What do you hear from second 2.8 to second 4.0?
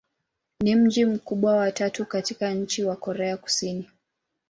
wa Korea Kusini.